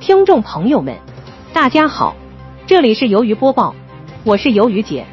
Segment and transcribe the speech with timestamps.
[0.00, 0.96] 听众朋友们，
[1.52, 2.16] 大家好，
[2.68, 3.74] 这里是鱿鱼播报，
[4.22, 5.04] 我是鱿鱼姐，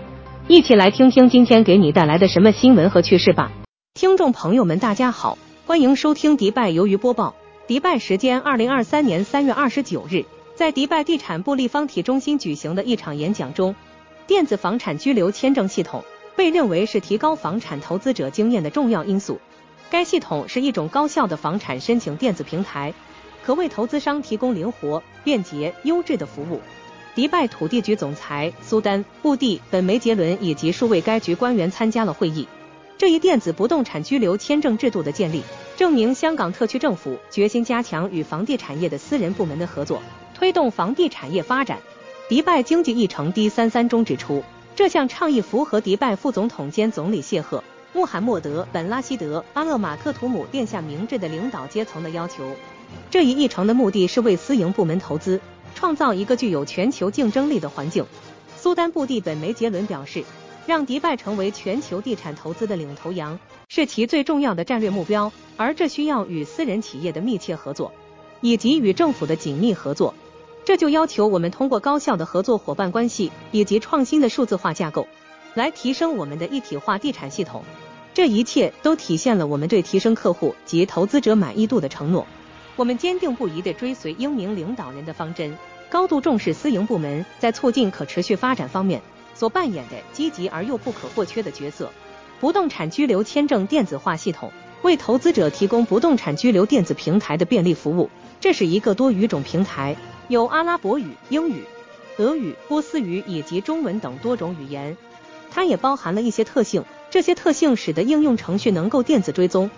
[0.48, 3.52] 一起来听听今天给你带来的什么新闻和趣事吧。
[3.96, 7.34] 听众朋友们，大家好，欢迎收听迪拜鱿鱼播报。
[7.66, 10.24] 迪拜时间二零二三年三月二十九日，
[10.54, 13.76] 在迪拜地产部立方体中心举行的一场演讲中，
[14.28, 16.06] 电子房产居留签证系统
[16.36, 19.40] 被认为是提高房产投资者经验的重要因素。
[19.90, 22.94] 该系统是一种高效的房产申请电子平台。
[23.46, 26.62] 可为投资商提供灵活、便捷、优质的服务。
[27.14, 32.48] 迪拜土地局总裁苏丹·布蒂本梅杰伦以及数位该局官员参加了会议。
[32.98, 35.44] 这一电子不动产居留签证制度的建立，
[35.78, 40.02] 证明香港特区政府决心加强与房地产业的私人部门的合作，
[40.34, 41.78] 推动房地产业发展。
[42.28, 44.44] 迪拜经济议程 D 三三中指出，
[44.76, 47.58] 这项倡议符合迪拜副总统兼总理谢赫·
[47.96, 52.52] 穆罕默德·本拉希德·阿勒马克图姆殿下明智的领导阶层的要求。
[53.10, 55.40] 这一议程的目的是为私营部门投资
[55.76, 58.06] 创造一个具有全球竞争力的环境。
[58.58, 60.26] 苏丹布地本梅杰伦表示，
[60.68, 63.40] 让迪拜成为全球地产投资的领头羊
[63.70, 67.94] 是其最重要的战略目标，而这需要与私人企业的密切合作，
[68.42, 70.14] 以及与政府的紧密合作。
[70.66, 75.08] 这就要求我们通过高效的合作伙伴关系以及创新的数字化架构，
[75.54, 77.64] 来提升我们的一体化地产系统。
[78.16, 82.26] 这一切都体现了我们对提升客户及投资者满意度的承诺。
[82.78, 85.58] 我们坚定不移地追随英明领导人的方针，
[85.90, 89.02] 高度重视私营部门在促进可持续发展方面
[89.34, 91.92] 所扮演的积极而又不可或缺的角色。
[92.40, 94.50] 不动产居留签证电子化系统
[94.82, 98.10] 为投资者提供不动产居留电子平台的便利服务。
[98.40, 99.98] 这是一个多语种平台，
[100.30, 101.66] 有阿拉伯语、英语、
[102.16, 104.96] 德语、波斯语以及中文等多种语言。
[105.52, 106.84] 它也包含了一些特性，
[107.16, 109.72] 这些特性使得应用程序能够电子追踪。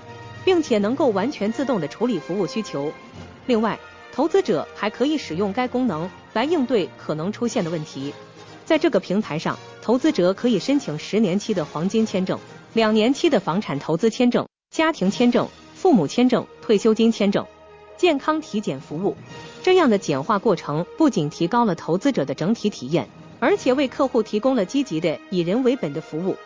[0.48, 2.90] 并且能够完全自动的处理服务需求。
[3.48, 3.78] 另外，
[4.14, 8.14] 投资者还可以使用该功能来应对可能出现的问题。
[8.64, 12.40] 在这个平台上，投资者可以申请十年期的黄金签证、
[12.72, 17.46] 两年期的房产投资签证、家庭签证、父母签证、退休金签证、
[17.98, 19.18] 健康体检服务。
[19.62, 23.10] 这样的简化过程不仅提高了投资者的整体体验，
[23.42, 26.38] 而且为客户提供了积极的以人为本的服务。